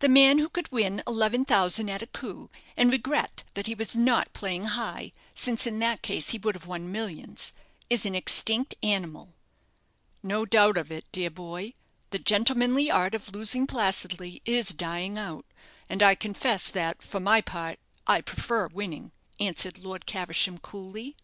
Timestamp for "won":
6.66-6.90